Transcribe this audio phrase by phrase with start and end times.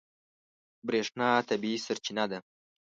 [0.87, 2.39] برېښنا طبیعي سرچینه ده.